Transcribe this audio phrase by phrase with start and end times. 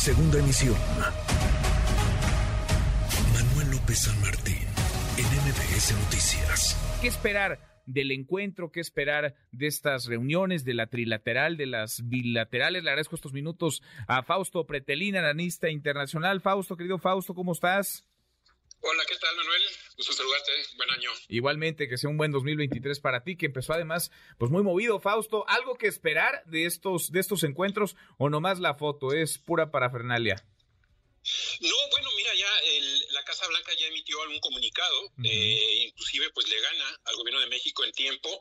[0.00, 0.76] Segunda emisión.
[3.34, 4.56] Manuel López San Martín,
[5.18, 6.98] en MBS Noticias.
[7.02, 8.72] ¿Qué esperar del encuentro?
[8.72, 12.82] ¿Qué esperar de estas reuniones, de la trilateral, de las bilaterales?
[12.82, 16.40] Le agradezco estos minutos a Fausto Pretelina, analista internacional.
[16.40, 18.09] Fausto, querido Fausto, ¿cómo estás?
[18.82, 19.62] Hola, ¿qué tal, Manuel?
[19.96, 20.52] Gusto saludarte.
[20.76, 21.10] Buen año.
[21.28, 25.44] Igualmente, que sea un buen 2023 para ti, que empezó además, pues muy movido, Fausto.
[25.48, 29.12] ¿Algo que esperar de estos, de estos encuentros o nomás la foto?
[29.12, 30.42] Es pura parafernalia.
[31.60, 32.48] No, bueno, mira, ya
[33.10, 37.48] la Casa Blanca ya emitió algún comunicado, eh, inclusive pues le gana al gobierno de
[37.48, 38.40] México en tiempo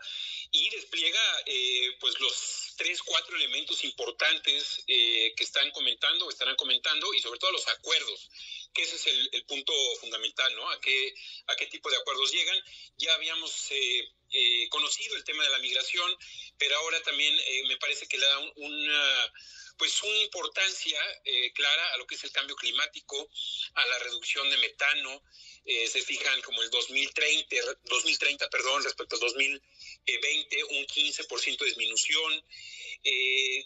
[0.51, 7.13] y despliega eh, pues los tres, cuatro elementos importantes eh, que están comentando estarán comentando
[7.13, 8.29] y sobre todo los acuerdos
[8.73, 10.69] que ese es el, punto fundamental, ¿no?
[10.69, 11.13] A qué,
[11.47, 12.57] a qué tipo de acuerdos llegan.
[12.97, 16.15] Ya habíamos eh, eh, conocido el tema de la migración,
[16.57, 19.33] pero ahora también eh, me parece que le da una
[19.77, 20.99] pues una importancia
[21.55, 23.29] clara a lo que es el cambio climático,
[23.75, 25.23] a la reducción de metano,
[25.65, 27.55] se fijan como el 2030,
[27.85, 32.45] 2030 perdón, respecto al 2020, un 15% de disminución.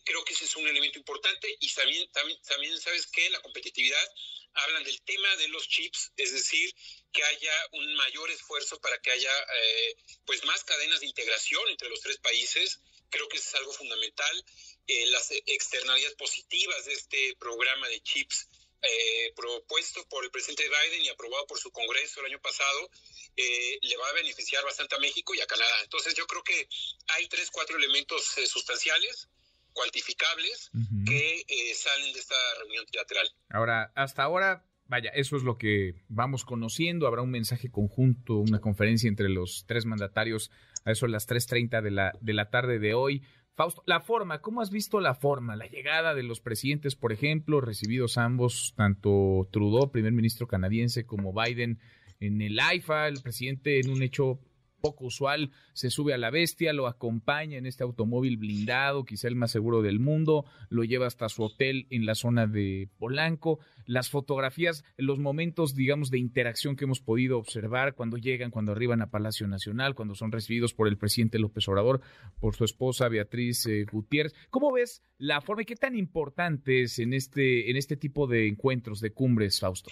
[0.05, 4.07] Creo que ese es un elemento importante y también, también, también sabes que la competitividad
[4.53, 6.73] hablan del tema de los chips, es decir,
[7.11, 9.31] que haya un mayor esfuerzo para que haya
[9.63, 9.95] eh,
[10.25, 12.79] pues más cadenas de integración entre los tres países.
[13.09, 14.45] Creo que eso es algo fundamental.
[14.87, 18.47] Eh, las externalidades positivas de este programa de chips
[18.83, 22.89] eh, propuesto por el presidente Biden y aprobado por su Congreso el año pasado,
[23.35, 25.75] le va a beneficiar bastante a México y a Canadá.
[25.83, 26.67] Entonces yo creo que
[27.15, 29.27] hay tres, cuatro elementos sustanciales
[29.73, 30.71] cuantificables
[31.05, 33.27] que eh, salen de esta reunión trilateral.
[33.49, 37.07] Ahora, hasta ahora, vaya, eso es lo que vamos conociendo.
[37.07, 40.51] Habrá un mensaje conjunto, una conferencia entre los tres mandatarios
[40.85, 43.23] a eso a las 3.30 de la, de la tarde de hoy.
[43.55, 45.55] Fausto, la forma, ¿cómo has visto la forma?
[45.55, 51.33] La llegada de los presidentes, por ejemplo, recibidos ambos, tanto Trudeau, primer ministro canadiense, como
[51.33, 51.79] Biden
[52.19, 54.39] en el AIFA, el presidente en un hecho
[54.83, 59.35] poco usual, se sube a la bestia, lo acompaña en este automóvil blindado, quizá el
[59.37, 64.09] más seguro del mundo, lo lleva hasta su hotel en la zona de Polanco, las
[64.09, 69.09] fotografías, los momentos, digamos, de interacción que hemos podido observar cuando llegan, cuando arriban a
[69.09, 72.01] Palacio Nacional, cuando son recibidos por el presidente López Obrador,
[72.41, 74.35] por su esposa Beatriz eh, Gutiérrez.
[74.49, 78.49] ¿Cómo ves la forma y qué tan importante es en este, en este tipo de
[78.49, 79.89] encuentros, de cumbres, Fausto?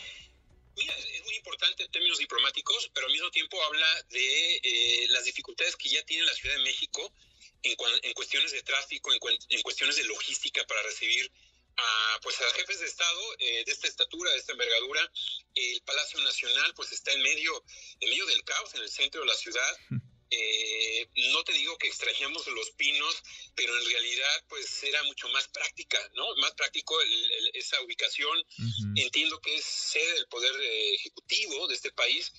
[1.42, 6.04] Importante en términos diplomáticos, pero al mismo tiempo habla de eh, las dificultades que ya
[6.06, 7.12] tiene la Ciudad de México
[7.64, 9.20] en, en cuestiones de tráfico, en,
[9.50, 11.32] en, cuestiones de logística para recibir
[11.78, 15.12] a, pues a jefes de Estado eh, de esta estatura, de esta envergadura.
[15.56, 17.64] El Palacio Nacional pues está en medio,
[18.00, 19.78] en medio del caos, en el centro de la ciudad.
[20.34, 23.22] Eh, no te digo que extrañamos los pinos,
[23.54, 26.26] pero en realidad pues era mucho más práctica, ¿no?
[26.38, 26.96] Más práctico
[27.54, 28.42] esa ubicación.
[28.96, 32.32] Entiendo que es sede del poder eh, ejecutivo de este país,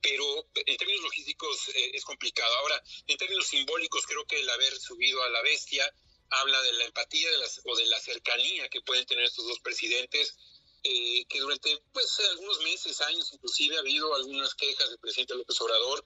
[0.00, 2.54] pero en términos logísticos eh, es complicado.
[2.56, 5.94] Ahora, en términos simbólicos, creo que el haber subido a la bestia
[6.30, 9.60] habla de la empatía de las, o de la cercanía que pueden tener estos dos
[9.60, 10.34] presidentes.
[10.82, 16.04] que durante pues algunos meses, años inclusive ha habido algunas quejas del presidente López Obrador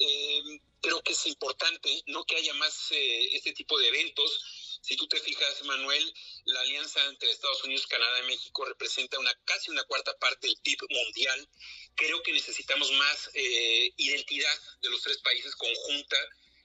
[0.00, 4.78] eh, creo que es importante no que haya más eh, este tipo de eventos.
[4.82, 6.14] Si tú te fijas, Manuel,
[6.46, 10.56] la alianza entre Estados Unidos, Canadá y México representa una casi una cuarta parte del
[10.62, 11.48] PIB mundial.
[11.94, 16.16] Creo que necesitamos más eh, identidad de los tres países conjunta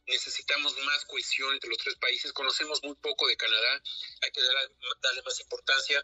[0.08, 2.32] necesitamos más cohesión entre los tres países.
[2.34, 3.82] Conocemos muy poco de Canadá,
[4.22, 6.02] hay que darle, más importancia.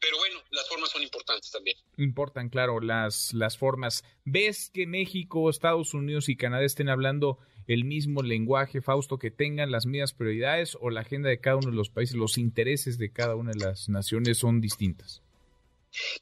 [0.00, 1.76] Pero bueno, las formas son importantes también.
[1.96, 4.04] Importan, claro, las, las formas.
[4.24, 9.70] ¿Ves que México, Estados Unidos y Canadá estén hablando el mismo lenguaje, Fausto, que tengan
[9.70, 13.12] las mismas prioridades o la agenda de cada uno de los países, los intereses de
[13.12, 15.23] cada una de las naciones son distintas?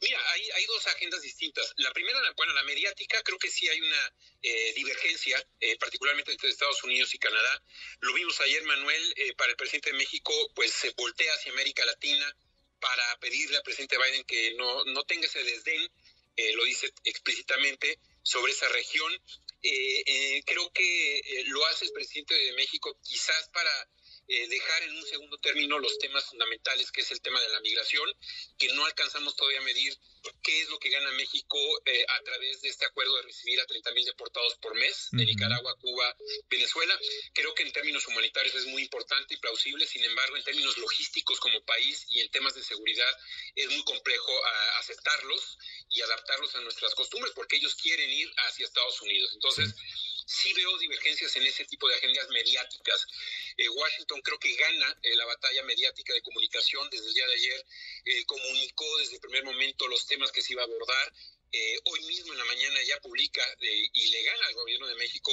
[0.00, 1.72] Mira, hay, hay dos agendas distintas.
[1.77, 6.50] La primera, bueno, la mediática, creo que sí hay una eh, divergencia, eh, particularmente entre
[6.50, 7.62] Estados Unidos y Canadá.
[8.00, 11.84] Lo vimos ayer, Manuel, eh, para el presidente de México, pues se voltea hacia América
[11.84, 12.37] Latina
[12.81, 15.88] para pedirle al presidente Biden que no, no tenga ese desdén,
[16.55, 19.12] lo dice explícitamente, sobre esa región.
[20.44, 23.70] creo que lo hace el presidente de México quizás para
[24.28, 27.60] eh, dejar en un segundo término los temas fundamentales, que es el tema de la
[27.60, 28.08] migración,
[28.58, 29.96] que no alcanzamos todavía a medir
[30.42, 33.66] qué es lo que gana México eh, a través de este acuerdo de recibir a
[33.66, 36.16] 30 mil deportados por mes de Nicaragua, Cuba,
[36.48, 36.98] Venezuela.
[37.32, 41.40] Creo que en términos humanitarios es muy importante y plausible, sin embargo, en términos logísticos
[41.40, 43.10] como país y en temas de seguridad
[43.56, 45.58] es muy complejo ah, aceptarlos
[45.90, 49.30] y adaptarlos a nuestras costumbres porque ellos quieren ir hacia Estados Unidos.
[49.34, 49.92] Entonces, sí
[50.54, 53.06] veo divergencias en ese tipo de agendas mediáticas.
[53.56, 57.34] Eh, Washington creo que gana eh, la batalla mediática de comunicación desde el día de
[57.34, 57.66] ayer,
[58.04, 61.12] eh, comunicó desde el primer momento los temas que se iba a abordar.
[61.84, 65.30] hoy mismo en la mañana ya publica y le gana al gobierno de México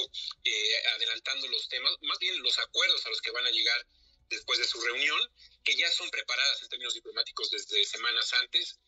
[0.96, 3.86] adelantando los temas, más bien los acuerdos a los que van a llegar
[4.30, 5.20] después de su reunión,
[5.64, 8.80] que ya son preparadas en términos diplomáticos desde semanas antes.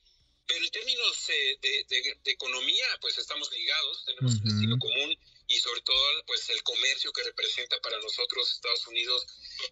[0.45, 5.18] Pero en términos de, economía, pues estamos ligados, tenemos un destino común
[5.51, 9.25] y sobre todo pues el comercio que representa para nosotros Estados Unidos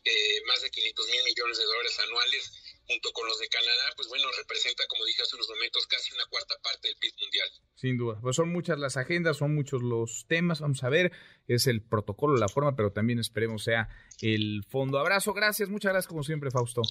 [0.03, 2.51] eh, más de 500 mil millones de dólares anuales
[2.85, 6.25] junto con los de Canadá, pues bueno, representa, como dije hace unos momentos, casi una
[6.25, 7.49] cuarta parte del PIB mundial.
[7.75, 11.11] Sin duda, pues son muchas las agendas, son muchos los temas, vamos a ver,
[11.47, 13.89] es el protocolo, la forma, pero también esperemos sea
[14.21, 14.97] el fondo.
[14.97, 16.81] Abrazo, gracias, muchas gracias como siempre, Fausto.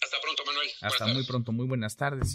[0.00, 0.70] Hasta pronto, Manuel.
[0.80, 2.34] Hasta muy pronto, muy buenas tardes.